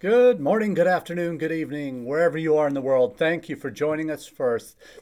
[0.00, 3.18] Good morning, good afternoon, good evening, wherever you are in the world.
[3.18, 4.58] Thank you for joining us for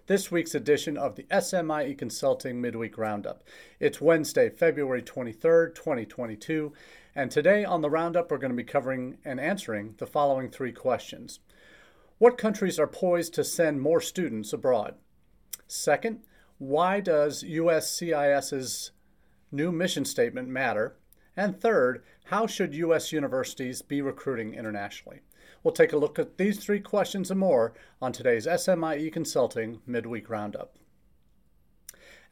[0.09, 3.45] this week's edition of the SMIE Consulting Midweek Roundup.
[3.79, 6.73] It's Wednesday, February 23rd, 2022,
[7.15, 10.73] and today on the Roundup, we're going to be covering and answering the following three
[10.73, 11.39] questions
[12.19, 14.97] What countries are poised to send more students abroad?
[15.69, 16.25] Second,
[16.59, 18.91] why does USCIS's
[19.53, 20.97] new mission statement matter?
[21.39, 23.13] And third, how should U.S.
[23.13, 25.21] universities be recruiting internationally?
[25.63, 30.29] We'll take a look at these three questions and more on today's SMIE Consulting Midweek
[30.29, 30.75] Roundup.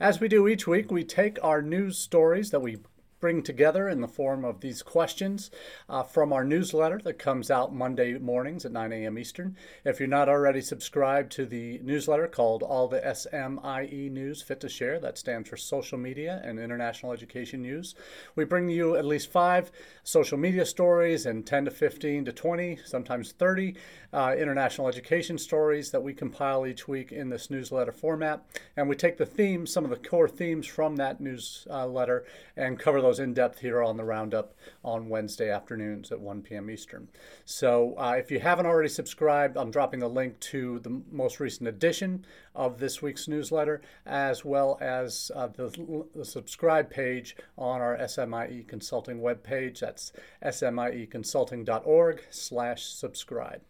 [0.00, 2.78] As we do each week, we take our news stories that we
[3.20, 5.50] bring together in the form of these questions
[5.88, 9.18] uh, from our newsletter that comes out Monday mornings at 9 a.m.
[9.18, 9.56] Eastern.
[9.84, 14.68] If you're not already subscribed to the newsletter called All the SMIE News Fit to
[14.68, 17.94] Share, that stands for Social Media and International Education News,
[18.34, 19.70] we bring you at least five
[20.02, 23.74] social media stories and 10 to 15 to 20, sometimes 30
[24.12, 28.44] uh, international education stories that we compile each week in this newsletter format.
[28.76, 32.24] And we take the themes, some of the core themes from that newsletter,
[32.56, 34.52] and cover those in depth here on the Roundup
[34.84, 36.68] on Wednesday afternoons at 1 p.m.
[36.68, 37.08] Eastern.
[37.44, 41.68] So uh, if you haven't already subscribed, I'm dropping a link to the most recent
[41.68, 47.96] edition of this week's newsletter, as well as uh, the, the, subscribe page on our
[47.96, 49.78] SMIE Consulting webpage.
[49.78, 53.60] That's smieconsulting.org slash subscribe.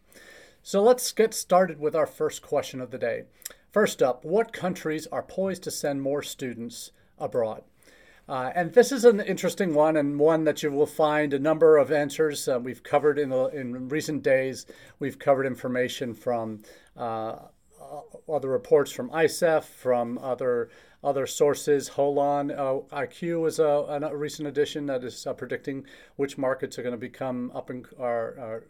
[0.63, 3.25] So let's get started with our first question of the day.
[3.71, 7.61] First up, what countries are poised to send more students abroad?
[8.29, 11.77] Uh, and this is an interesting one, and one that you will find a number
[11.77, 12.47] of answers.
[12.47, 14.65] Uh, we've covered in, the, in recent days.
[14.99, 16.63] We've covered information from
[16.97, 17.37] uh,
[18.27, 20.69] other reports from ICEF, from other
[21.03, 21.91] other sources.
[21.91, 26.81] Holon uh, IQ is a, a, recent addition that is uh, predicting which markets are
[26.81, 28.63] going to become up in our, our,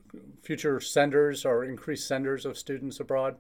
[0.44, 3.38] future senders or increased senders of students abroad.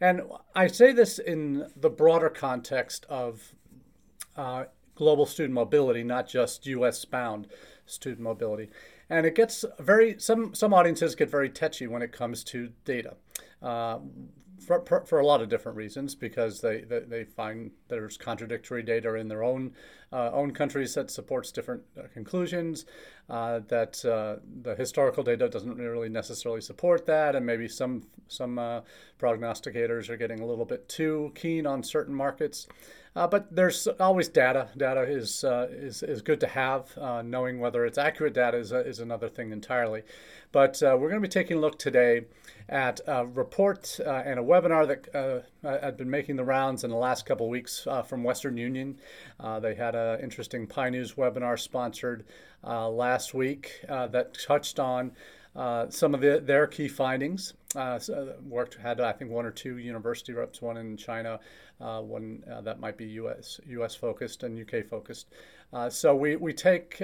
[0.00, 0.22] And
[0.54, 3.54] I say this in the broader context of
[4.36, 4.64] uh,
[4.98, 7.04] global student mobility, not just U.S.
[7.04, 7.46] bound
[7.86, 8.68] student mobility.
[9.08, 13.14] And it gets very some some audiences get very touchy when it comes to data.
[13.62, 14.00] Uh,
[14.66, 19.14] for, for, a lot of different reasons because they, they, they, find there's contradictory data
[19.14, 19.72] in their own
[20.12, 22.84] uh, own countries that supports different uh, conclusions
[23.30, 28.58] uh, that uh, the historical data doesn't really necessarily support that and maybe some some
[28.58, 28.80] uh,
[29.18, 32.66] prognosticators are getting a little bit too keen on certain markets
[33.18, 37.98] uh, but there's always data data is is, is good to have knowing whether it's
[37.98, 40.02] accurate data is, is another thing entirely
[40.52, 42.22] but we're going to be taking a look today
[42.68, 46.90] at a report uh, and a webinar that uh, had been making the rounds in
[46.90, 48.98] the last couple of weeks uh, from Western Union.
[49.40, 52.26] Uh, they had an interesting PIE News webinar sponsored
[52.64, 55.12] uh, last week uh, that touched on
[55.90, 57.54] some of the, their key findings.
[57.74, 61.40] So worked had I think one or two university reps, one in China,
[61.78, 63.60] one that might be U.S.
[63.66, 63.94] U.S.
[63.94, 64.82] focused and U.K.
[64.82, 65.26] focused.
[65.90, 67.02] so we we take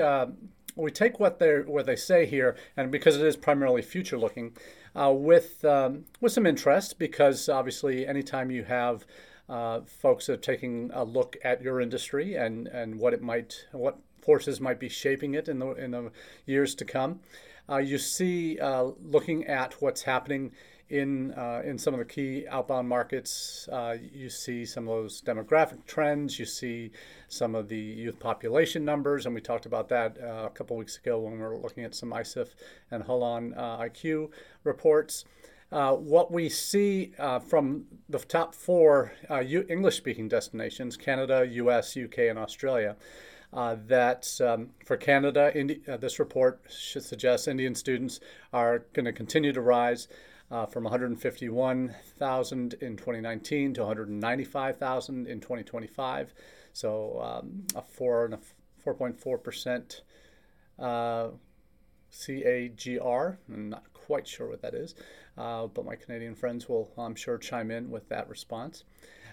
[0.76, 4.56] we take what they what they say here, and because it is primarily future looking,
[4.94, 9.06] uh, with um, with some interest, because obviously, anytime you have
[9.48, 13.66] uh, folks that are taking a look at your industry and and what it might
[13.72, 16.10] what forces might be shaping it in the in the
[16.46, 20.52] years to come, uh, you see uh, looking at what's happening
[20.90, 25.22] in uh, in some of the key outbound markets, uh, you see some of those
[25.22, 26.38] demographic trends.
[26.38, 26.90] You see
[27.28, 30.98] some of the youth population numbers, and we talked about that uh, a couple weeks
[30.98, 32.48] ago when we were looking at some ICEF
[32.90, 34.30] and Holon uh, IQ
[34.62, 35.24] reports.
[35.72, 42.18] Uh, what we see uh, from the top four English speaking destinations Canada, US, UK,
[42.18, 42.94] and Australia.
[43.54, 48.18] Uh, that um, for Canada, Indi- uh, this report should suggest Indian students
[48.52, 50.08] are going to continue to rise
[50.50, 56.34] uh, from 151,000 in 2019 to 195,000 in 2025.
[56.72, 58.38] So um, a a
[58.84, 60.02] 4.4 percent
[60.78, 61.28] uh,
[62.12, 63.36] CAGR.
[63.48, 64.94] I'm not quite sure what that is,
[65.38, 68.84] uh, but my Canadian friends will, I'm sure, chime in with that response.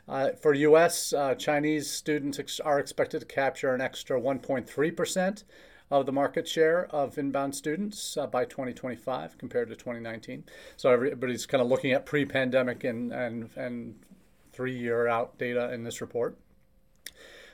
[0.08, 5.44] Uh, for U.S., uh, Chinese students ex- are expected to capture an extra 1.3 percent
[5.92, 10.46] of the market share of inbound students uh, by 2025 compared to 2019.
[10.78, 13.96] So everybody's kind of looking at pre-pandemic and and and
[14.54, 16.38] three-year out data in this report.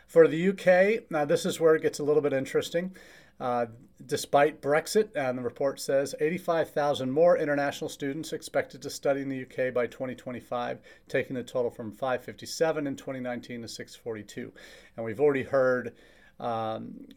[0.08, 2.96] For the UK, now this is where it gets a little bit interesting.
[3.40, 3.68] Uh,
[4.06, 9.42] despite Brexit, and the report says 85,000 more international students expected to study in the
[9.42, 14.52] UK by 2025, taking the total from 557 in 2019 to 642.
[14.96, 15.94] And we've already heard
[16.40, 17.08] um,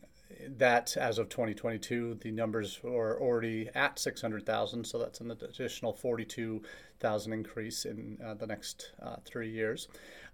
[0.49, 7.33] that as of 2022, the numbers are already at 600,000, so that's an additional 42,000
[7.33, 9.89] increase in uh, the next uh, three years.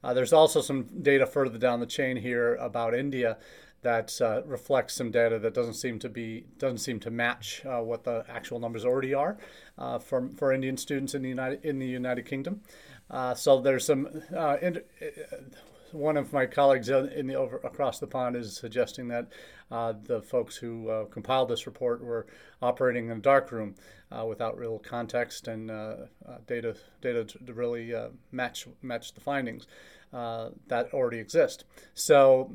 [0.04, 3.38] Uh, there's also some data further down the chain here about India
[3.82, 7.80] that uh, reflects some data that doesn't seem to be doesn't seem to match uh,
[7.80, 9.36] what the actual numbers already are
[9.78, 12.60] uh, for for Indian students in the United in the United Kingdom.
[13.34, 14.06] so there's some
[14.60, 14.80] in,
[15.92, 19.28] one of my colleagues in the over across the pond is suggesting that
[19.70, 22.26] uh, the folks who uh, compiled this report were
[22.62, 23.74] operating in a dark room
[24.12, 25.96] uh, without real context and uh,
[26.28, 29.66] uh, data data to really uh, match match the findings
[30.68, 31.64] that already exist.
[31.94, 32.54] So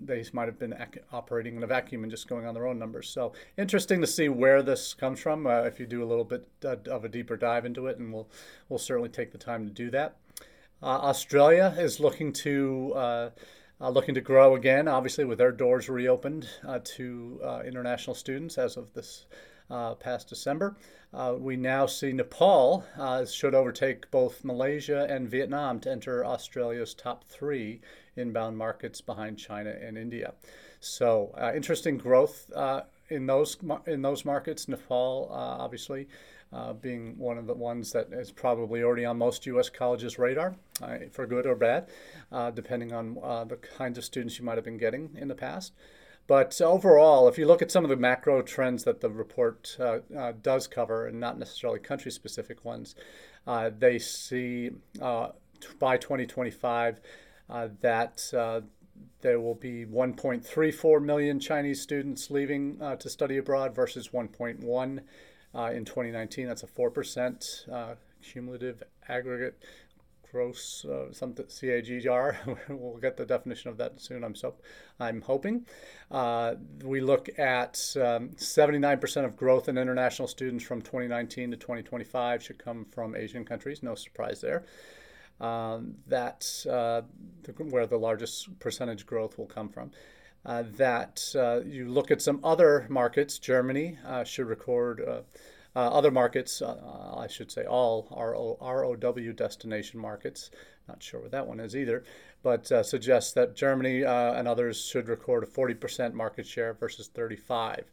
[0.00, 2.78] they might have been ac- operating in a vacuum and just going on their own
[2.78, 3.08] numbers.
[3.08, 5.46] So interesting to see where this comes from.
[5.46, 8.28] if you do a little bit of a deeper dive into it, and we'll
[8.68, 10.16] we'll certainly take the time to do that.
[10.80, 13.30] Uh, Australia is looking to uh,
[13.80, 16.48] uh, looking to grow again, obviously with their doors reopened
[16.84, 19.26] to international students as of this
[20.00, 20.76] past December.
[21.38, 22.84] we now see Nepal
[23.30, 27.80] should overtake both Malaysia and Vietnam to enter Australia's top three
[28.16, 30.34] inbound markets behind China and India.
[30.80, 32.50] So interesting growth
[33.08, 33.56] in those
[33.86, 34.68] in those markets.
[34.68, 36.08] Nepal, obviously,
[36.52, 39.68] uh, being one of the ones that is probably already on most U.S.
[39.68, 41.88] colleges' radar, uh, for good or bad,
[42.32, 45.34] uh, depending on uh, the kinds of students you might have been getting in the
[45.34, 45.72] past.
[46.28, 49.98] But overall, if you look at some of the macro trends that the report uh,
[50.16, 52.94] uh, does cover, and not necessarily country specific ones,
[53.78, 54.70] they see
[55.00, 57.00] by 2025
[57.80, 58.22] that
[59.20, 65.00] there will be 1.34 million Chinese students leaving uh, to study abroad versus 1.1
[65.54, 66.46] uh, in 2019.
[66.46, 69.62] That's a 4% uh, cumulative aggregate
[70.30, 72.58] gross uh, something CAGR.
[72.68, 74.24] we'll get the definition of that soon.
[74.24, 74.54] I'm so
[75.00, 75.66] I'm hoping.
[76.10, 76.54] Uh,
[76.84, 82.58] we look at um, 79% of growth in international students from 2019 to 2025 should
[82.58, 83.82] come from Asian countries.
[83.82, 84.64] No surprise there.
[85.40, 87.02] Um, that's uh,
[87.70, 89.92] where the largest percentage growth will come from
[90.44, 93.38] uh, that uh, you look at some other markets.
[93.38, 95.24] Germany uh, should record
[95.74, 96.60] other markets.
[96.62, 100.50] Uh, I should say all RO, ROW destination markets.
[100.88, 102.02] Not sure what that one is either,
[102.42, 107.84] but suggests that Germany and others should record a 40% market share versus 35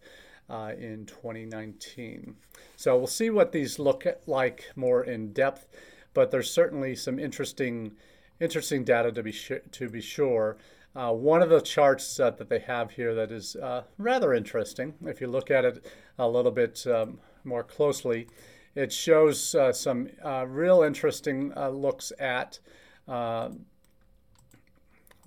[0.50, 2.36] in 2019.
[2.78, 5.68] So we'll see what these look like more in depth,
[6.14, 7.98] but there's certainly some interesting
[8.40, 10.58] interesting data to be sh- to be sure.
[10.96, 14.94] Uh, one of the charts uh, that they have here that is uh, rather interesting,
[15.06, 15.86] if you look at it
[16.18, 18.28] a little bit um, more closely,
[18.76, 22.60] it shows uh, some uh, real interesting uh, looks at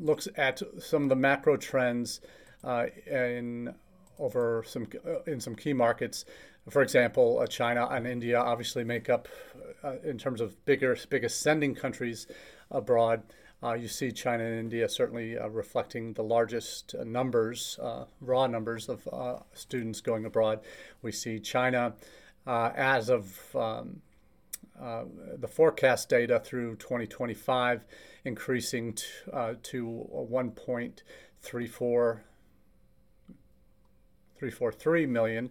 [0.00, 2.20] looks at some of the macro trends
[3.06, 3.74] in
[4.18, 4.86] over some
[5.26, 6.24] in some key markets.
[6.68, 9.26] For example, China and India obviously make up,
[10.04, 12.26] in terms of bigger biggest sending countries
[12.70, 13.22] abroad.
[13.62, 18.46] Uh, you see China and India certainly uh, reflecting the largest uh, numbers, uh, raw
[18.46, 20.60] numbers of uh, students going abroad.
[21.02, 21.94] We see China
[22.46, 24.00] uh, as of um,
[25.36, 27.84] the forecast data through 2025
[28.24, 29.06] increasing t-
[29.62, 32.20] to 1.34
[34.38, 35.50] 343 million,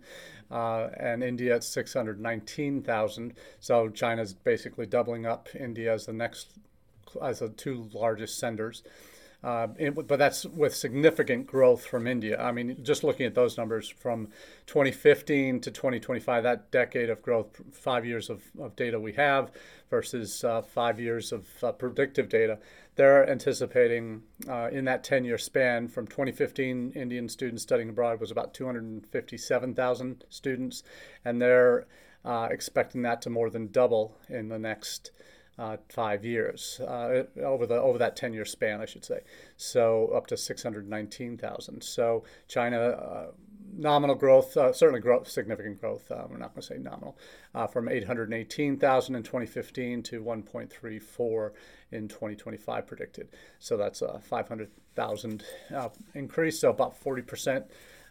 [0.50, 3.34] uh, and India at 619,000.
[3.60, 6.58] So China's basically doubling up India as the next
[7.22, 8.84] as the two largest senders.
[9.44, 12.42] Uh, but that's with significant growth from India.
[12.42, 14.30] I mean, just looking at those numbers from
[14.66, 19.52] 2015 to 2025, that decade of growth, five years of, of data we have
[19.92, 22.58] versus uh, five years of uh, predictive data,
[22.96, 28.32] they're anticipating uh, in that 10 year span from 2015, Indian students studying abroad was
[28.32, 30.82] about 257,000 students,
[31.24, 31.86] and they're
[32.26, 35.12] uh, expecting that to more than double in the next
[35.58, 39.22] uh, five years uh, over the over that 10 year span, I should say.
[39.56, 41.84] So up to 619,000.
[41.84, 42.80] So China.
[42.80, 43.28] Uh,
[43.78, 46.10] nominal growth, uh, certainly growth, significant growth.
[46.12, 47.18] Uh, we're not going to say nominal,
[47.54, 51.52] uh, from 818,000 in 2015 to 1.34
[51.92, 53.30] in 2025 predicted.
[53.60, 55.44] So that's a 500,000
[56.16, 56.60] increase.
[56.60, 57.66] So about 40 percent.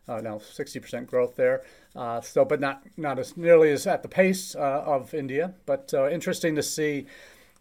[0.09, 1.65] Uh, now 60% growth there.
[1.97, 5.55] Uh, so, but not not as nearly as at the pace uh, of India.
[5.67, 7.07] But interesting to see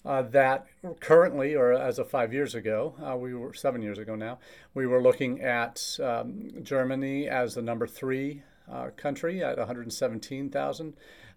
[0.06, 0.68] uh, that
[1.00, 4.38] currently, or as of five years ago, uh, we were seven years ago now,
[4.74, 10.94] we were looking at um, Germany as the number three uh, country at 117,000.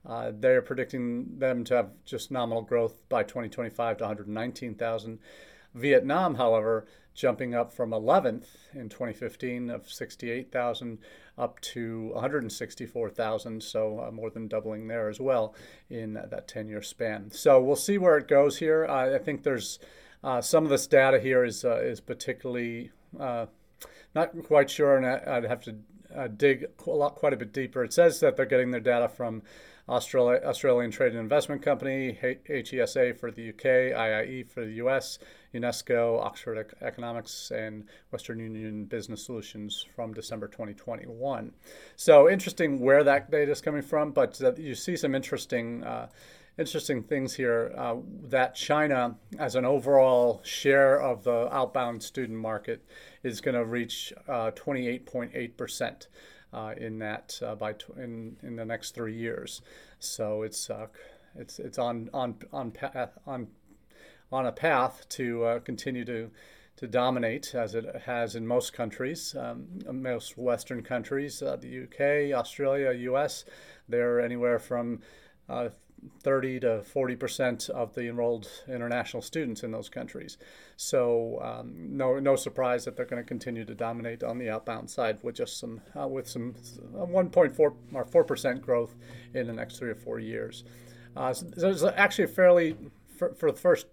[0.07, 5.19] Uh, they're predicting them to have just nominal growth by 2025 to 119,000.
[5.75, 6.87] Vietnam, however,
[7.19, 10.99] jumping up from 11th in 2015 of 68,000
[11.37, 15.53] up to 164,000, so uh, more than doubling there as well
[15.91, 17.33] in that 10 year span.
[17.33, 18.87] So we'll see where it goes here.
[18.87, 19.81] Uh, I think there's
[20.23, 23.47] uh, some of this data here is, uh, is particularly uh,
[24.15, 25.77] not quite sure, and I'd have to
[26.17, 27.83] uh, dig a lot, quite a bit deeper.
[27.83, 29.43] It says that they're getting their data from
[29.89, 35.19] Australia, Australian Trade and Investment Company, HESA for the UK, IIE for the US,
[35.55, 41.53] UNESCO, Oxford Economics, and Western Union Business Solutions from December 2021.
[41.97, 45.85] So interesting where that data is coming from, but uh, you see some interesting.
[45.85, 46.09] Uh,
[46.59, 52.85] interesting things here uh, that China, as an overall share of the outbound student market,
[53.23, 56.09] is going to reach 28.8 uh, percent
[56.53, 59.63] uh, in that uh, by in in the next three years.
[59.99, 60.87] So it's uh,
[61.37, 63.49] it's it's on on on path, on
[64.33, 66.31] on a path to uh, continue to
[66.77, 72.33] to dominate as it has in most countries, um, most Western countries, uh, the UK,
[72.39, 73.45] Australia, US.
[73.89, 75.01] They're anywhere from
[75.49, 75.71] uh,
[76.23, 80.39] 30 to 40 percent of the enrolled international students in those countries.
[80.77, 84.89] So um, no no surprise that they're going to continue to dominate on the outbound
[84.89, 86.55] side with just some uh, with some
[86.97, 88.95] uh, 1.4 or 4 percent growth
[89.35, 90.63] in the next three or four years.
[91.17, 92.77] Uh, so there's actually fairly
[93.17, 93.87] for, for, the first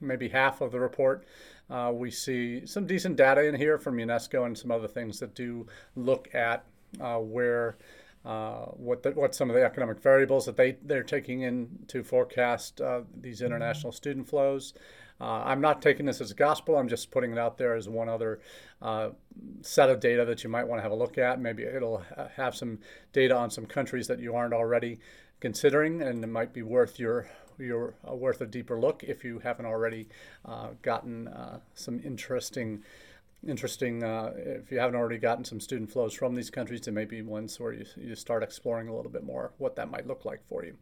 [0.00, 1.24] maybe half of the report.
[1.70, 5.34] Uh, we see some decent data in here from UNESCO and some other things that
[5.34, 6.64] do look at
[7.00, 7.76] uh, where
[8.24, 12.02] uh, what the, what some of the economic variables that they they're taking in to
[12.02, 14.74] forecast uh, these international student flows.
[15.20, 16.76] Uh, I'm not taking this as gospel.
[16.76, 18.40] I'm just putting it out there as one other
[18.82, 19.10] uh,
[19.62, 21.40] set of data that you might want to have a look at.
[21.40, 22.02] Maybe it'll
[22.36, 22.80] have some
[23.12, 24.98] data on some countries that you aren't already
[25.40, 29.38] considering, and it might be worth your your uh, worth a deeper look if you
[29.38, 30.08] haven't already
[30.82, 31.28] gotten
[31.74, 32.82] some interesting
[33.48, 37.22] interesting uh, if you haven't already gotten some student flows from these countries to maybe
[37.22, 40.40] ones where you, you start exploring a little bit more what that might look like
[40.46, 40.76] for you.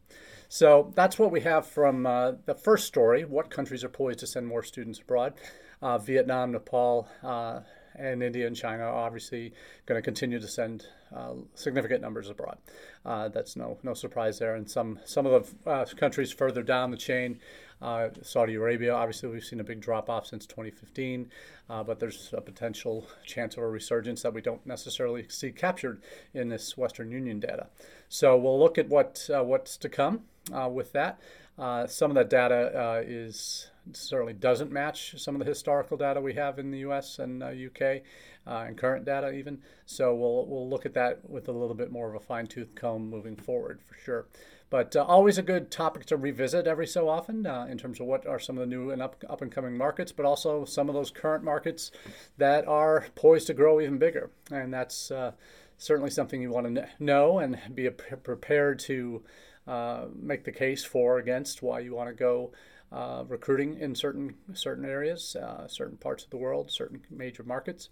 [0.49, 4.27] So that's what we have from uh, the first story what countries are poised to
[4.27, 5.35] send more students abroad.
[5.81, 7.61] Uh, Vietnam, Nepal, uh,
[7.95, 9.53] and India and China are obviously
[9.87, 12.59] going to continue to send uh, significant numbers abroad.
[13.05, 14.55] Uh, that's no no surprise there.
[14.55, 17.41] And some some of the countries further down the chain
[17.83, 21.29] uh, Saudi Arabia, obviously, we've seen a big drop off since 2015,
[21.69, 26.01] uh, but there's a potential chance of a resurgence that we don't necessarily see captured
[26.33, 27.67] in this Western Union data.
[28.09, 30.21] So we'll look at what uh, what's to come
[30.57, 31.21] uh, with that.
[31.59, 36.21] Uh, some of that data uh, is certainly doesn't match some of the historical data
[36.21, 37.19] we have in the U.S.
[37.19, 38.03] and UK
[38.47, 39.61] and current data even.
[39.87, 42.75] So we'll we'll look at that with a little bit more of a fine tooth
[42.75, 44.27] comb moving forward for sure.
[44.73, 48.07] But uh, always a good topic to revisit every so often uh, in terms of
[48.07, 50.89] what are some of the new and up, up and coming markets, but also some
[50.89, 51.91] of those current markets
[52.39, 54.31] that are poised to grow even bigger.
[54.51, 55.33] And that's uh,
[55.77, 59.23] certainly something you want to know and be prepared to
[59.67, 62.53] uh, make the case for or against why you want to go.
[62.93, 67.89] Uh, recruiting in certain certain areas, uh, certain parts of the world, certain major markets,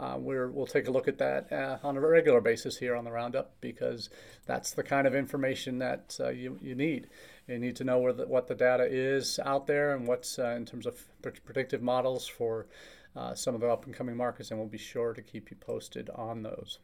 [0.00, 3.04] uh, we will take a look at that uh, on a regular basis here on
[3.04, 4.10] the Roundup because
[4.46, 7.08] that's the kind of information that uh, you, you need.
[7.48, 10.50] You need to know where the, what the data is out there and what's uh,
[10.50, 11.04] in terms of
[11.44, 12.68] predictive models for
[13.16, 15.56] uh, some of the up and coming markets, and we'll be sure to keep you
[15.56, 16.78] posted on those.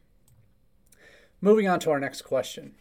[1.39, 2.75] Moving on to our next question.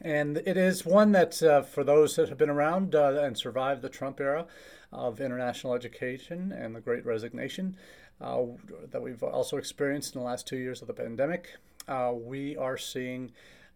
[0.00, 3.88] And it is one that, uh, for those that have been around and survived the
[3.88, 4.46] Trump era
[4.92, 7.76] of international education and the Great Resignation,
[8.20, 8.42] uh,
[8.90, 11.56] that we've also experienced in the last two years of the pandemic.
[11.86, 13.32] Uh, we are seeing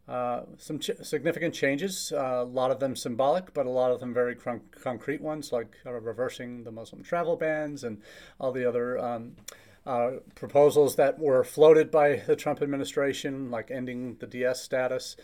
[0.09, 4.01] uh, some ch- significant changes, uh, a lot of them symbolic, but a lot of
[4.01, 8.01] them very con- concrete ones, like uh, reversing the Muslim travel bans and
[8.41, 8.99] all the other.
[8.99, 9.37] Um,
[9.85, 15.23] uh, proposals that were floated by the Trump administration, like ending the DS status, uh,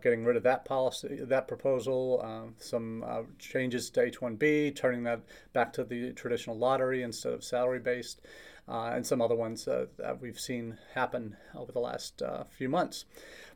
[0.00, 5.20] getting rid of that policy, that proposal, uh, some uh, changes to H-1B, turning that
[5.52, 8.20] back to the traditional lottery instead of salary-based,
[8.68, 12.68] uh, and some other ones uh, that we've seen happen over the last uh, few
[12.68, 13.06] months.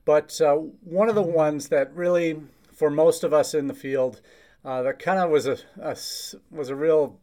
[0.04, 0.40] But
[0.82, 2.40] one of the ones that really,
[2.72, 4.20] for most of us in the field,
[4.64, 5.96] that kind of was a, a,
[6.50, 7.20] was a real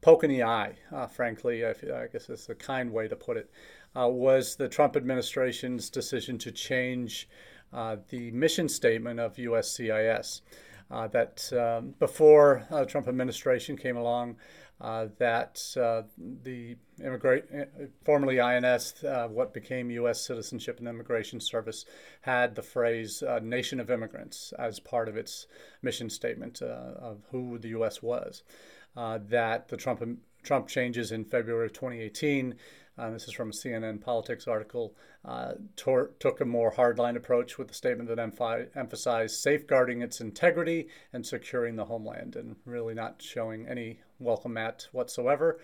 [0.00, 0.76] poke in the eye,
[1.12, 1.64] frankly.
[1.64, 3.50] I, I guess it's a kind way to put it.
[3.94, 10.42] was the Trump administration's decision to change uh, the mission statement of USCIS.
[10.90, 14.34] Uh, that um, before uh, Trump administration came along,
[14.80, 16.02] uh, that uh,
[16.42, 17.44] the immigrate,
[18.04, 18.94] formerly INS,
[19.28, 20.26] what became U.S.
[20.26, 21.84] Citizenship and Immigration Service,
[22.22, 25.46] had the phrase "nation of immigrants" as part of its
[25.80, 28.02] mission statement of who the U.S.
[28.02, 28.42] was.
[28.96, 30.02] uh, that the Trump
[30.42, 32.54] Trump changes in February of 2018.
[33.00, 34.94] Uh, this is from a CNN Politics article.
[35.24, 40.20] Uh, tor- took a more hardline approach with the statement that emph- emphasized safeguarding its
[40.20, 45.60] integrity and securing the homeland, and really not showing any welcome mat whatsoever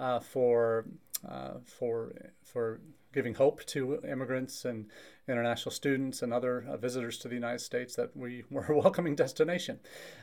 [0.00, 0.86] uh, for
[1.28, 2.80] uh, for for
[3.12, 4.86] giving hope to immigrants and
[5.30, 9.14] international students and other uh, visitors to the United States that we were a welcoming
[9.14, 9.80] destination.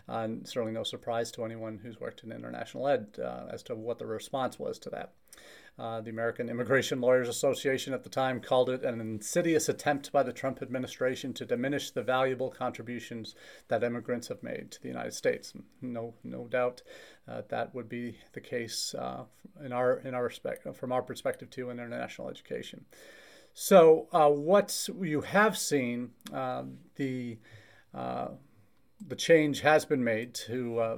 [0.07, 3.75] Uh, and certainly no surprise to anyone who's worked in international ed uh, as to
[3.75, 5.13] what the response was to that.
[5.79, 10.23] Uh, the American Immigration Lawyers Association at the time called it an insidious attempt by
[10.23, 13.35] the Trump administration to diminish the valuable contributions
[13.67, 15.53] that immigrants have made to the United States.
[15.79, 16.81] No, no doubt
[17.27, 18.95] that would be the case
[19.63, 22.85] in our in our respect from our perspective too in international education.
[23.59, 27.39] So uh, what you have seen um, the
[27.91, 28.27] uh,
[29.07, 30.97] the change has been made to uh,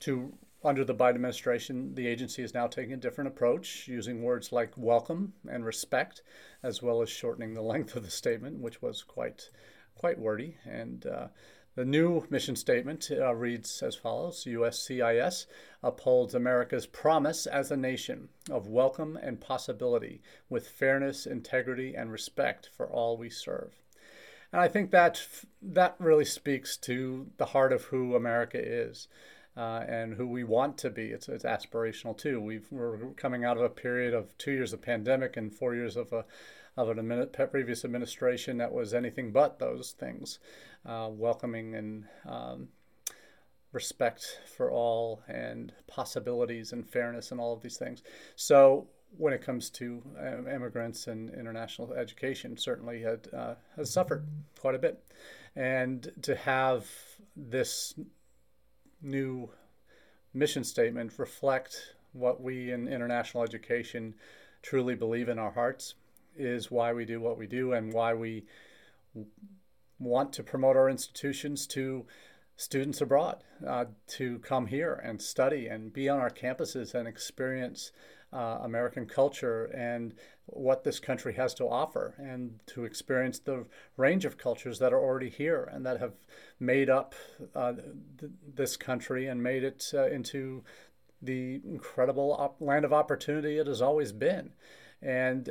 [0.00, 0.32] to
[0.62, 4.70] under the Biden administration, the agency is now taking a different approach, using words like
[4.76, 6.22] welcome and respect,
[6.62, 9.50] as well as shortening the length of the statement, which was quite
[9.96, 10.58] quite wordy.
[10.64, 11.26] And uh,
[11.76, 15.44] the new mission statement uh, reads as follows USCIS
[15.82, 22.70] upholds America's promise as a nation of welcome and possibility with fairness, integrity, and respect
[22.74, 23.74] for all we serve.
[24.52, 25.26] And I think that
[25.60, 29.06] that really speaks to the heart of who America is
[29.54, 31.08] uh, and who we want to be.
[31.08, 32.40] It's, it's aspirational too.
[32.40, 35.96] We've, we're coming out of a period of two years of pandemic and four years
[35.96, 36.24] of a
[36.76, 40.38] of an previous administration that was anything but those things,
[40.84, 42.68] uh, welcoming and um,
[43.72, 48.02] respect for all and possibilities and fairness and all of these things.
[48.34, 54.26] So when it comes to uh, immigrants and international education, certainly had, uh, has suffered
[54.60, 55.02] quite a bit,
[55.54, 56.86] and to have
[57.34, 57.94] this
[59.00, 59.50] new
[60.34, 64.14] mission statement reflect what we in international education
[64.62, 65.94] truly believe in our hearts
[66.38, 68.44] is why we do what we do and why we
[69.98, 72.06] want to promote our institutions to
[72.56, 77.92] students abroad uh, to come here and study and be on our campuses and experience
[78.32, 80.14] uh, American culture and
[80.46, 85.00] what this country has to offer, and to experience the range of cultures that are
[85.00, 86.12] already here and that have
[86.60, 87.14] made up
[87.54, 90.62] uh, th- this country and made it uh, into
[91.20, 94.52] the incredible op- land of opportunity it has always been.
[95.02, 95.50] And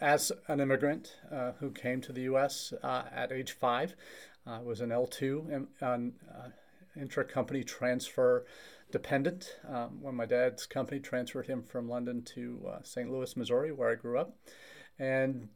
[0.00, 2.72] as an immigrant uh, who came to the U.S.
[2.82, 3.94] Uh, at age five,
[4.46, 6.12] uh, was an L2 um,
[6.98, 8.46] intra-company transfer
[8.90, 13.10] dependent um, when my dad's company transferred him from London to uh, St.
[13.10, 14.36] Louis, Missouri, where I grew up.
[14.98, 15.48] And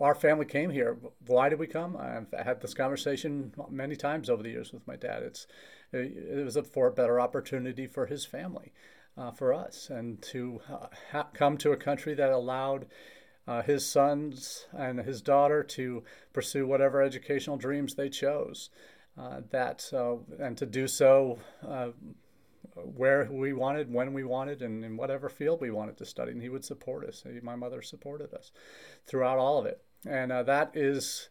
[0.00, 0.98] our family came here.
[1.26, 1.96] Why did we come?
[1.96, 5.22] I've had this conversation many times over the years with my dad.
[5.22, 5.46] It's
[5.92, 8.72] it was a, for a better opportunity for his family,
[9.16, 12.86] uh, for us, and to uh, ha- come to a country that allowed
[13.46, 18.70] uh, his sons and his daughter to pursue whatever educational dreams they chose
[19.18, 21.88] uh, that uh, and to do so uh,
[22.74, 26.32] where we wanted, when we wanted, and in whatever field we wanted to study.
[26.32, 27.22] And he would support us.
[27.30, 28.52] He, my mother supported us
[29.06, 29.82] throughout all of it.
[30.08, 31.28] And that is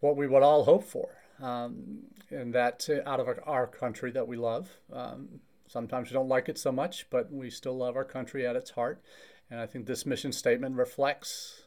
[0.00, 1.10] what we would all hope for.
[1.40, 4.70] Um, and that out of our, our, country that we love.
[4.90, 5.40] Um,
[5.76, 8.70] sometimes we don't like it so much, but we still love our country at its
[8.70, 9.02] heart.
[9.50, 11.64] And I think this mission statement reflects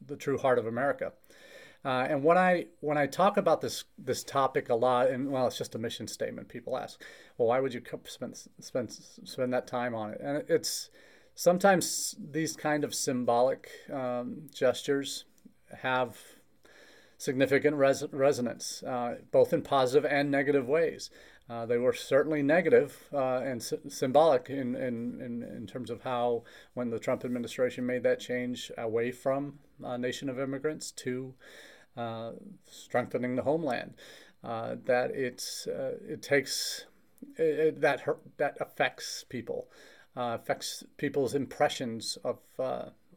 [0.00, 1.12] the true heart of America.
[1.84, 5.46] Uh, and when I when I talk about this this topic a lot, and well,
[5.46, 6.48] it's just a mission statement.
[6.48, 6.98] People ask,
[7.36, 8.90] well, why would you spend spend
[9.24, 10.20] spend that time on it?
[10.24, 10.88] And it's
[11.34, 15.26] sometimes these kind of symbolic um, gestures
[15.82, 16.16] have
[17.18, 21.10] significant res- resonance, uh, both in positive and negative ways.
[21.48, 26.00] Uh, they were certainly negative, uh, and sy- symbolic in, in, in, in, terms of
[26.02, 31.34] how, when the Trump administration made that change away from a nation of immigrants to
[31.96, 32.32] uh,
[32.70, 33.94] strengthening the homeland.
[34.42, 36.84] Uh, that it's uh, it takes
[37.36, 38.02] it, that
[38.36, 39.68] that affects people,
[40.16, 42.38] affects people's impressions of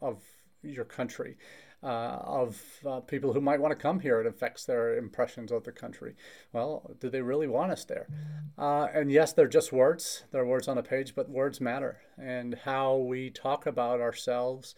[0.01, 0.21] of
[0.61, 1.37] your country.
[1.83, 4.19] Uh, of uh, people who might want to come here.
[4.19, 6.15] It affects their impressions of the country.
[6.51, 8.07] Well, do they really want us there?
[8.57, 10.23] Uh, and yes, they're just words.
[10.31, 12.01] They're words on a page, but words matter.
[12.17, 14.73] And how we talk about ourselves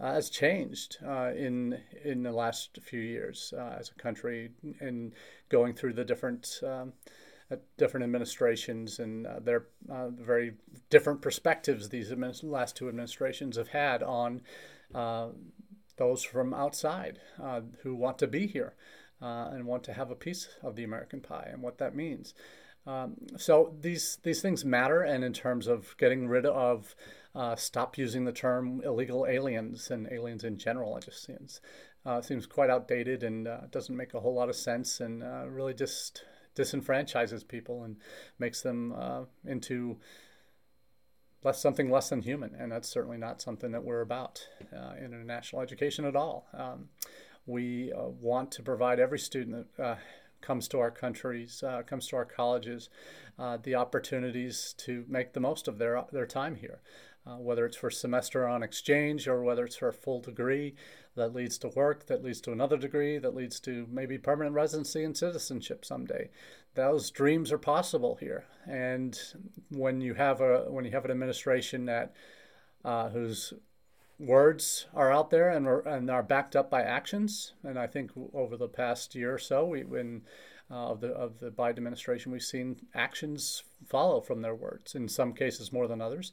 [0.00, 4.50] uh, has changed uh, in in the last few years uh, as a country
[4.80, 5.12] in
[5.48, 6.92] going through the different um,
[7.50, 10.54] uh, different administrations and uh, their uh, very
[10.90, 14.40] different perspectives these administ- last two administrations have had on
[15.96, 17.20] those from outside
[17.82, 18.74] who want to be here
[19.20, 22.34] and want to have a piece of the American pie and what that means.
[22.86, 26.96] Um, so these these things matter, and in terms of getting rid of,
[27.34, 30.96] uh, stop using the term illegal aliens and aliens in general.
[30.96, 31.60] It just seems
[32.04, 35.44] uh, seems quite outdated and uh, doesn't make a whole lot of sense, and uh,
[35.48, 36.24] really just
[36.56, 37.96] disenfranchises people and
[38.38, 39.98] makes them uh, into
[41.44, 45.06] less something less than human, and that's certainly not something that we're about uh, in
[45.06, 46.46] international education at all.
[46.54, 46.88] Um,
[47.46, 49.98] we want to provide every student that
[50.42, 52.90] comes to our countries, uh, comes to our colleges,
[53.38, 56.80] uh, the opportunities to make the most of their their time here,
[57.26, 60.74] uh, whether it's for semester on exchange or whether it's for a full degree
[61.14, 65.04] that leads to work, that leads to another degree, that leads to maybe permanent residency
[65.04, 66.30] and citizenship someday.
[66.74, 69.18] Those dreams are possible here, and
[69.68, 72.14] when you have a when you have an administration that
[72.84, 73.52] uh, whose
[74.18, 77.52] words are out there and are, and are backed up by actions.
[77.62, 80.22] And I think over the past year or so, we when
[80.70, 84.94] uh, of the of the Biden administration, we've seen actions follow from their words.
[84.94, 86.32] In some cases, more than others.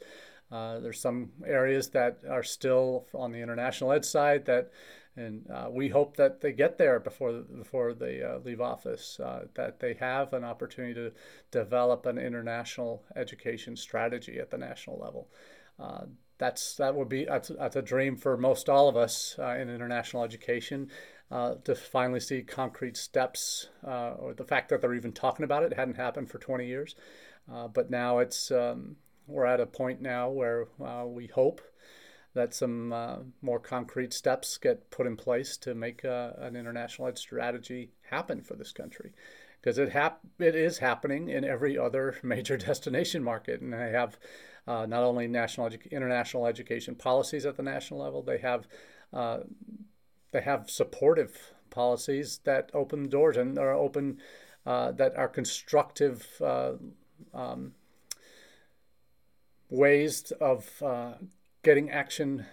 [0.52, 4.72] Uh, there's some areas that are still on the international ed side that,
[5.16, 9.20] and uh, we hope that they get there before before they uh, leave office.
[9.20, 11.12] Uh, that they have an opportunity to
[11.52, 15.28] develop an international education strategy at the national level.
[15.80, 16.06] Uh,
[16.40, 20.24] that's that would be that's, that's a dream for most all of us in international
[20.24, 20.90] education
[21.32, 25.64] uh, to finally see concrete steps uh, or the fact that they're even talking about
[25.64, 26.96] it, it hadn't happened for 20 years
[27.52, 28.96] uh, but now it's um,
[29.30, 31.62] we're at a point now where uh, we hope
[32.34, 37.18] that some uh, more concrete steps get put in place to make an international ed
[37.18, 39.14] strategy happen for this country.
[39.60, 43.62] Because it hap- it is happening in every other major destination market.
[43.62, 44.18] And they have
[44.68, 48.68] uh, not only national edu- international education policies at the national level, they have
[49.12, 49.40] uh,
[50.32, 54.20] they have supportive policies that open doors and are open
[54.66, 56.74] uh, that are constructive uh,
[57.34, 57.74] um,
[59.70, 61.14] ways of uh,
[61.64, 62.46] getting action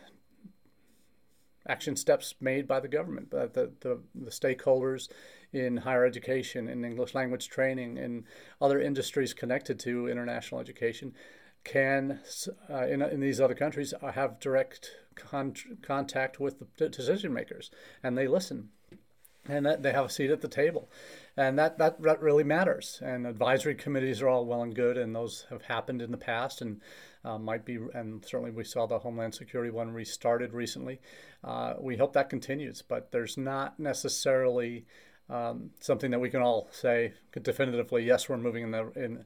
[1.69, 5.09] action steps made by the government, the, the, the stakeholders
[5.53, 8.25] in higher education, in English language training, in
[8.61, 11.13] other industries connected to international education
[11.65, 12.21] can,
[12.71, 17.71] uh, in, in these other countries, uh, have direct con- contact with the decision makers
[18.03, 18.69] and they listen
[19.49, 20.89] and they have a seat at the table.
[21.37, 22.99] And that, that, that really matters.
[23.05, 26.63] And advisory committees are all well and good, and those have happened in the past
[26.63, 26.81] and
[27.25, 31.01] uh, might be, and certainly we saw the Homeland Security one restarted recently.
[31.45, 34.87] Uh, we hope that continues, but there's not necessarily
[35.29, 39.25] um, something that we can all say definitively, yes, we're moving in the, in,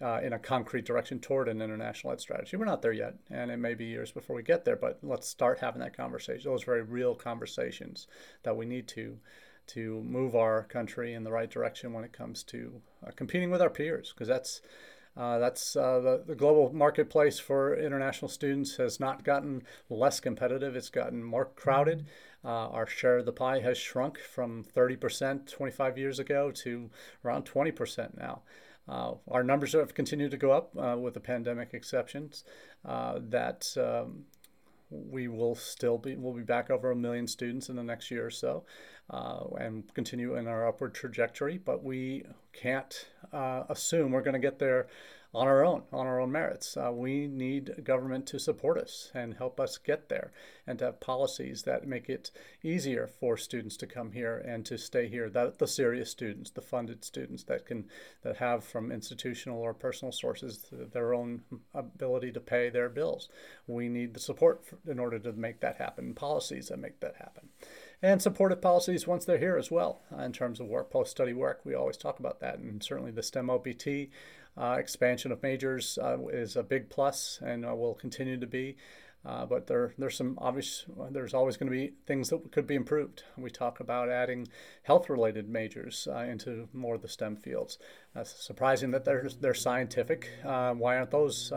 [0.00, 2.56] uh, in a concrete direction toward an international ed strategy.
[2.56, 4.76] We're not there yet, and it may be years before we get there.
[4.76, 6.50] But let's start having that conversation.
[6.50, 8.08] Those very real conversations
[8.42, 9.18] that we need to
[9.74, 13.62] to move our country in the right direction when it comes to uh, competing with
[13.62, 14.60] our peers, because that's
[15.16, 20.74] uh, that's uh, the, the global marketplace for international students has not gotten less competitive.
[20.74, 22.06] It's gotten more crowded.
[22.44, 26.90] Uh, our share of the pie has shrunk from 30% 25 years ago to
[27.24, 28.42] around 20% now.
[28.88, 32.44] Uh, our numbers have continued to go up uh, with the pandemic exceptions.
[32.84, 34.24] Uh, that um,
[34.92, 38.26] we will still be we'll be back over a million students in the next year
[38.26, 38.64] or so,
[39.10, 41.58] uh, and continue in our upward trajectory.
[41.58, 44.88] But we can't uh, assume we're going to get there
[45.34, 46.76] on our own, on our own merits.
[46.76, 50.30] Uh, we need government to support us and help us get there,
[50.66, 52.30] and to have policies that make it
[52.62, 55.30] easier for students to come here and to stay here.
[55.30, 57.86] That the serious students, the funded students that can
[58.22, 61.42] that have from institutional or personal sources their own
[61.74, 63.28] ability to pay their bills.
[63.66, 66.14] We need the support for, in order to make that happen.
[66.14, 67.48] Policies that make that happen
[68.02, 71.60] and supportive policies once they're here as well uh, in terms of work post-study work
[71.64, 73.86] we always talk about that and certainly the stem opt
[74.56, 78.76] uh, expansion of majors uh, is a big plus and uh, will continue to be.
[79.24, 80.84] Uh, but there, there's some obvious.
[81.10, 83.22] There's always going to be things that could be improved.
[83.38, 84.48] We talk about adding
[84.82, 87.78] health-related majors uh, into more of the STEM fields.
[88.24, 90.28] Surprising that they're they're scientific.
[90.42, 91.52] why aren't those?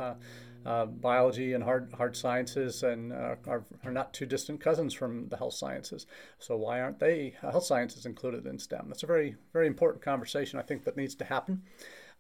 [0.66, 5.28] Uh, biology and hard hard sciences and uh, are, are not too distant cousins from
[5.30, 6.08] the health sciences.
[6.40, 8.86] So why aren't they health sciences included in STEM?
[8.88, 11.62] That's a very very important conversation I think that needs to happen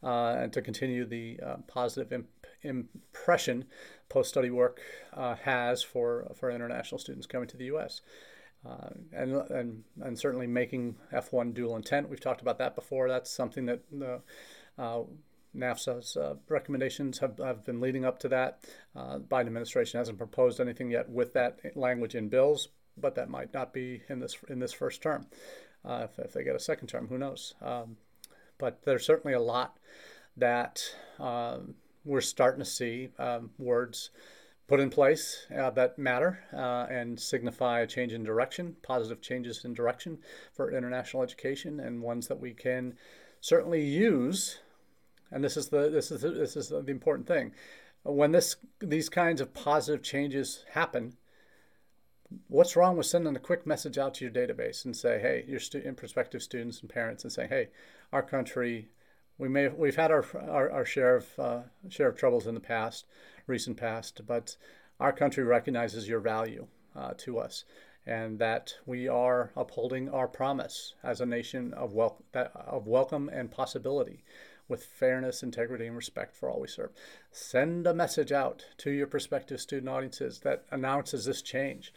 [0.03, 2.29] uh, and to continue the uh, positive imp-
[2.61, 3.65] impression
[4.09, 4.81] post-study work
[5.13, 8.01] uh, has for, for international students coming to the U.S.
[8.65, 12.09] Uh, and, and, and certainly making F1 dual intent.
[12.09, 13.07] We've talked about that before.
[13.07, 14.21] That's something that the
[14.77, 15.03] uh,
[15.55, 18.59] NAFSA's uh, recommendations have, have been leading up to that.
[18.95, 23.53] Uh, Biden administration hasn't proposed anything yet with that language in bills, but that might
[23.53, 25.27] not be in this in this first term.
[25.83, 27.53] Uh, if, if, they get a second term, who knows?
[27.61, 27.97] Um,
[28.57, 29.77] but there's certainly a lot
[30.37, 30.81] that
[31.19, 34.11] um, we're starting to see um, words
[34.67, 39.63] put in place uh, that matter uh, and signify a change in direction, positive changes
[39.63, 40.17] in direction
[40.53, 42.95] for international education, and ones that we can
[43.41, 44.59] certainly use.
[45.31, 47.51] And this is the this is the, this is the important thing.
[48.03, 51.17] When this these kinds of positive changes happen,
[52.47, 55.59] what's wrong with sending a quick message out to your database and say, hey, your
[55.59, 57.69] stu- prospective students and parents, and say, hey,
[58.11, 58.89] our country,
[59.37, 61.59] we may we've had our our, our share of uh,
[61.89, 63.05] share of troubles in the past
[63.47, 64.55] recent past, but
[64.99, 67.65] our country recognizes your value uh, to us
[68.07, 73.49] and that we are upholding our promise as a nation of, wel- of welcome and
[73.49, 74.23] possibility
[74.67, 76.91] with fairness, integrity, and respect for all we serve.
[77.31, 81.93] Send a message out to your prospective student audiences that announces this change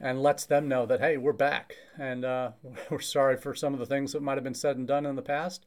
[0.00, 1.76] and lets them know that hey we're back.
[1.98, 2.52] And uh,
[2.90, 5.16] we're sorry for some of the things that might have been said and done in
[5.16, 5.64] the past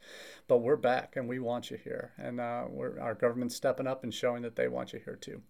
[0.47, 2.11] but we're back and we want you here.
[2.17, 2.65] And uh,
[2.99, 5.41] our government's stepping up and showing that they want you here too.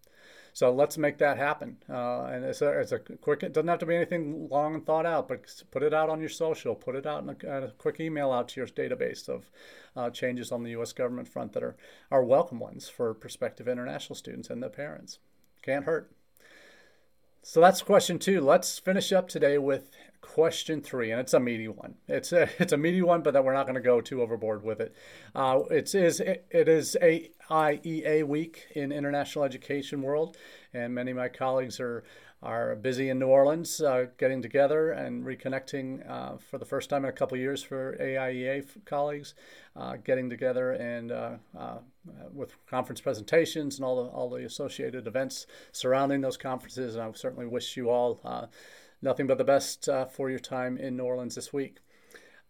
[0.52, 1.78] So let's make that happen.
[1.89, 4.86] Uh, and it's a, it's a quick it doesn't have to be anything long and
[4.86, 7.72] thought out but put it out on your social put it out in a, a
[7.72, 9.50] quick email out to your database of
[9.96, 11.78] uh, changes on the u.s government front that are,
[12.12, 15.20] are welcome ones for prospective international students and their parents.
[15.62, 16.12] Can't hurt
[17.41, 18.41] so that's question two.
[18.41, 19.89] Let's finish up today with
[20.21, 21.95] question three, and it's a meaty one.
[22.08, 24.63] It's a it's a meaty one, but that we're not going to go too overboard
[24.63, 24.93] with it.
[25.34, 30.38] Uh, it is it is a IEA week in international education world,
[30.73, 32.04] and many of my colleagues are
[32.41, 37.04] are busy in New Orleans, uh, getting together and reconnecting uh, for the first time
[37.04, 39.34] in a couple years for AIEA colleagues,
[39.75, 41.80] uh, getting together and uh, uh,
[42.34, 46.95] with conference presentations and all the all the associated events surrounding those conferences.
[46.95, 48.45] And I certainly wish you all uh,
[49.02, 51.80] nothing but the best for your time in New Orleans this week.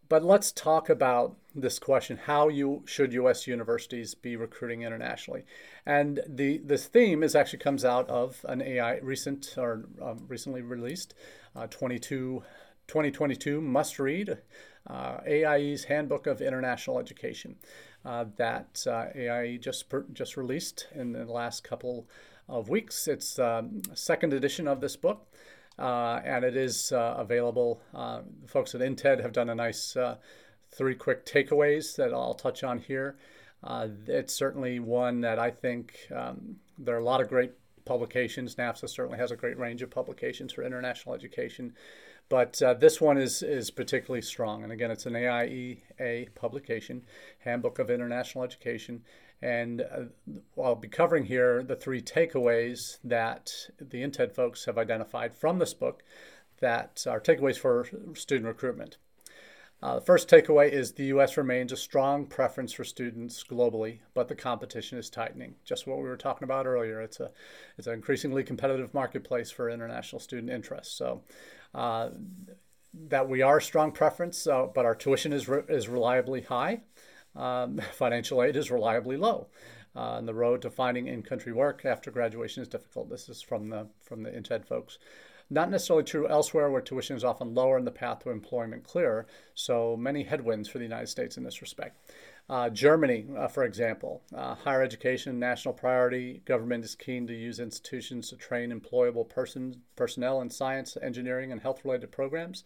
[0.09, 3.45] But let's talk about this question: How you should U.S.
[3.45, 5.43] universities be recruiting internationally?
[5.85, 10.63] And the this theme is actually comes out of an AI recent or um, recently
[10.63, 11.13] released
[11.55, 12.43] uh, 22,
[12.87, 14.39] 2022 must read
[14.87, 17.57] uh, AIE's Handbook of International Education
[18.03, 22.07] uh, that uh, AIE just per, just released in the last couple
[22.47, 23.07] of weeks.
[23.07, 25.28] It's um, second edition of this book.
[25.79, 27.81] Uh, and it is uh, available.
[27.93, 29.95] Uh, folks at Intead have done a nice
[30.71, 33.17] three quick takeaways that I'll touch on here.
[34.07, 37.53] it's certainly one that I think um, there are a lot of great
[37.85, 38.55] publications.
[38.55, 41.73] NAFSA certainly has a great range of publications for international education.
[42.29, 44.63] But uh, this one is, is particularly strong.
[44.63, 47.03] And again, it's an AIEA publication,
[47.39, 49.01] Handbook of International Education.
[49.41, 55.35] And uh, I'll be covering here the three takeaways that the Intead folks have identified
[55.35, 56.03] from this book
[56.59, 58.97] that are takeaways for student recruitment.
[59.81, 61.37] Uh, the first takeaway is the U.S.
[61.37, 65.55] remains a strong preference for students globally, but the competition is tightening.
[65.63, 67.01] Just what we were talking about earlier.
[67.01, 67.31] It's a
[67.77, 70.97] it's an increasingly competitive marketplace for international student interest.
[70.97, 71.23] So.
[71.73, 72.09] Uh,
[73.07, 76.81] that we are a strong preference, uh, but our tuition is, re- is reliably high
[77.35, 79.47] um, financial aid is reliably low.
[79.95, 83.09] Uh, and the road to finding in-country work after graduation is difficult.
[83.09, 84.99] This is from the from the Intead folks.
[85.49, 89.25] Not necessarily true elsewhere, where tuition is often lower and the path to employment clearer.
[89.55, 91.97] So many headwinds for the United States in this respect.
[92.49, 96.41] Uh, Germany, uh, for example, uh, higher education, national priority.
[96.45, 101.61] Government is keen to use institutions to train employable person, personnel in science, engineering, and
[101.61, 102.63] health-related programs.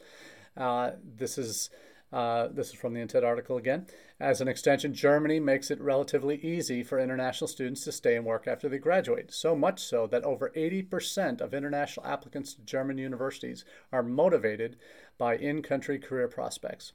[0.56, 1.70] Uh, this is
[2.14, 3.88] uh, this is from the Intead article again.
[4.20, 8.48] As an extension, Germany makes it relatively easy for international students to stay and work
[8.48, 13.66] after they graduate, so much so that over 80% of international applicants to German universities
[13.92, 14.78] are motivated
[15.18, 16.94] by in country career prospects.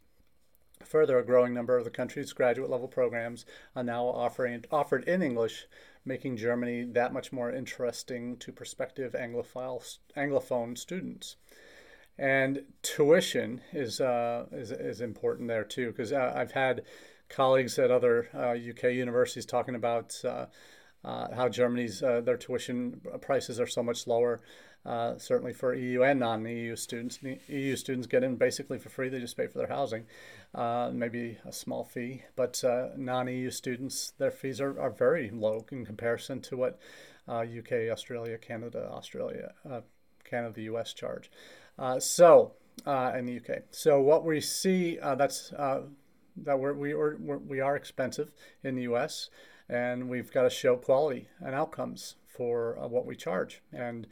[0.84, 5.22] Further, a growing number of the country's graduate level programs are now offering, offered in
[5.22, 5.66] English,
[6.04, 11.36] making Germany that much more interesting to prospective Anglophile, Anglophone students.
[12.18, 16.82] And tuition is uh, is, is important there too, because uh, I've had
[17.28, 20.20] colleagues at other uh, UK universities talking about
[21.04, 24.40] uh, uh, how Germany's uh, their tuition prices are so much lower.
[25.18, 29.36] certainly for EU and non-EU students, EU students get in basically for free; they just
[29.36, 30.04] pay for their housing,
[30.92, 32.22] maybe a small fee.
[32.36, 32.62] But
[32.96, 36.78] non-EU students, their fees are, are very low in comparison to what
[37.28, 39.52] UK, Australia, Canada, Australia,
[40.24, 41.30] Canada, the US charge.
[41.78, 42.52] Uh, so
[42.86, 45.82] uh, in the UK, so what we see uh, that's uh,
[46.36, 48.30] that we're, we are we are expensive
[48.62, 49.30] in the US,
[49.68, 53.62] and we've got to show quality and outcomes for uh, what we charge.
[53.72, 54.06] And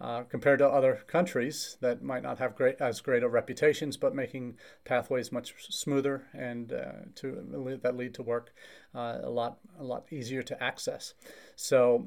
[0.00, 4.14] uh, compared to other countries that might not have great as great of reputations, but
[4.14, 8.54] making pathways much smoother and uh, to that lead to work
[8.94, 11.12] uh, a lot a lot easier to access.
[11.54, 12.06] So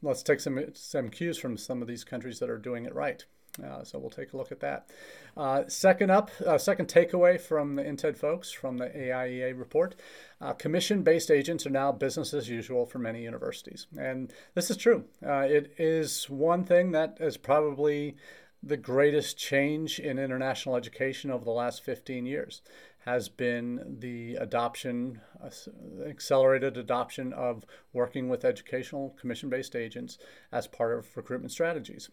[0.00, 3.24] let's take some some cues from some of these countries that are doing it right.
[3.62, 4.88] Uh, so we'll take a look at that.
[5.36, 9.94] Uh, second up, uh, second takeaway from the Intead folks from the AIEA report
[10.40, 13.86] uh, commission based agents are now business as usual for many universities.
[13.96, 15.04] And this is true.
[15.24, 18.16] Uh, it is one thing that is probably
[18.62, 22.62] the greatest change in international education over the last 15 years
[23.04, 25.50] has been the adoption, uh,
[26.08, 30.16] accelerated adoption of working with educational commission based agents
[30.50, 32.08] as part of recruitment strategies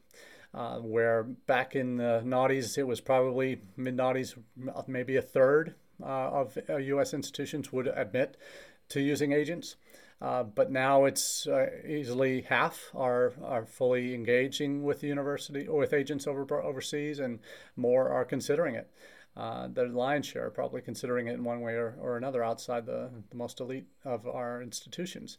[0.53, 4.35] uh, where back in the noughties, it was probably mid noughties,
[4.87, 7.13] maybe a third uh, of U.S.
[7.13, 8.37] Uh, institutions would admit
[8.89, 9.75] to using agents.
[10.21, 15.79] Uh, but now it's uh, easily half are, are fully engaging with the university or
[15.79, 17.39] with agents over, overseas, and
[17.75, 18.91] more are considering it.
[19.35, 22.85] Uh, the lion's share are probably considering it in one way or, or another outside
[22.85, 25.37] the, the most elite of our institutions.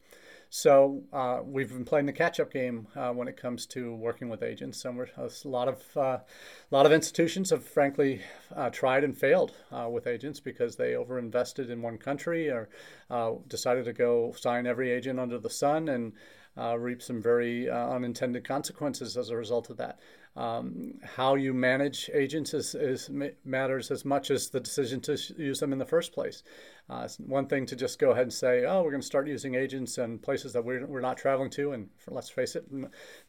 [0.55, 4.43] So uh, we've been playing the catch-up game uh, when it comes to working with
[4.43, 4.85] agents.
[4.85, 6.25] And a lot of uh, a
[6.71, 8.21] lot of institutions have frankly
[8.55, 12.69] uh, tried and failed uh, with agents because they overinvested in one country or
[13.09, 16.13] uh, decided to go sign every agent under the sun and
[16.57, 19.99] reap some very unintended consequences as a result of that
[20.35, 23.11] um, how you manage agents is, is,
[23.45, 26.43] matters as much as the decision to use them in the first place.
[26.89, 29.29] Uh, it's one thing to just go ahead and say, oh, we're going to start
[29.29, 31.73] using agents in places that we're, we're not traveling to.
[31.73, 32.67] And let's face it,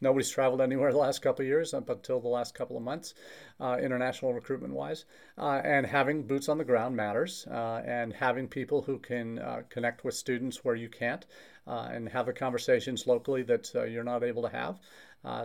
[0.00, 3.14] nobody's traveled anywhere the last couple of years up until the last couple of months,
[3.60, 5.04] uh, international recruitment wise.
[5.36, 7.46] Uh, and having boots on the ground matters.
[7.50, 11.26] Uh, and having people who can uh, connect with students where you can't
[11.66, 14.78] uh, and have the conversations locally that you're not able to have,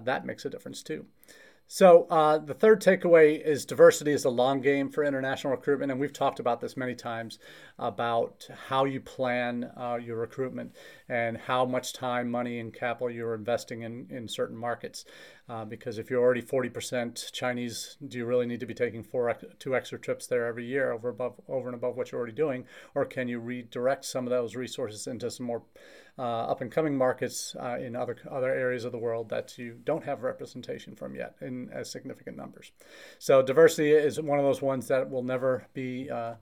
[0.05, 1.05] that makes a difference too.
[1.71, 5.91] So, uh, the third takeaway is diversity is a long game for international recruitment.
[5.91, 7.37] And we've talked about this many times
[7.77, 10.75] about how you plan uh, your recruitment
[11.07, 15.05] and how much time, money, and capital you're investing in, in certain markets.
[15.47, 19.37] Uh, because if you're already 40% Chinese, do you really need to be taking four,
[19.59, 22.65] two extra trips there every year over above, over and above what you're already doing,
[22.95, 26.97] or can you redirect some of those resources into some more uh, up and coming
[26.97, 31.15] markets uh, in other other areas of the world that you don't have representation from
[31.15, 32.71] yet in as significant numbers?
[33.17, 36.35] So diversity is one of those ones that will never be uh,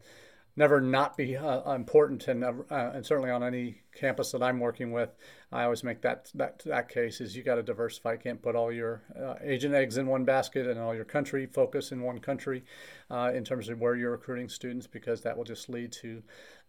[0.57, 4.91] never not be uh, important, and uh, and certainly on any campus that I'm working
[4.91, 5.15] with,
[5.51, 8.13] I always make that that that case is you got to diversify.
[8.13, 11.45] You can't put all your uh, agent eggs in one basket and all your country
[11.45, 12.65] focus in one country,
[13.11, 16.23] uh, in terms of where you're recruiting students, because that will just lead to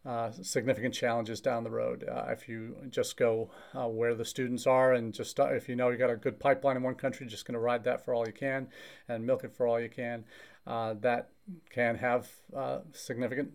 [0.04, 2.06] uh, significant challenges down the road.
[2.06, 5.96] Uh, if you just go where the students are and just if you know you
[5.96, 8.32] got a good pipeline in one country, just going to ride that for all you
[8.32, 8.68] can
[9.08, 10.24] and milk it for all you can,
[10.66, 11.30] that
[11.70, 12.28] can have
[12.92, 13.50] significant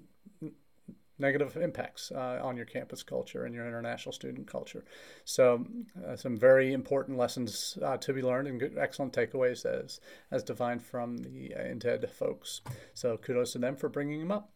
[1.19, 4.83] negative impacts uh, on your campus culture and your international student culture.
[5.25, 5.65] So,
[6.07, 9.99] uh, some very important lessons uh, to be learned and good, excellent takeaways as,
[10.31, 12.61] as defined from the uh, Intead folks.
[12.93, 14.49] So, kudos to them for bringing them up.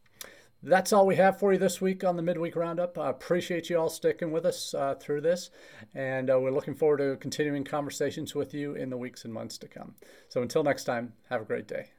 [0.64, 2.98] That's all we have for you this week on the midweek roundup.
[2.98, 5.52] I appreciate you all sticking with us uh, through this,
[5.94, 9.60] and uh, we're looking forward to continuing conversations with you in the weeks and months
[9.60, 9.96] to come.
[10.30, 11.92] So, until next time, have a great day.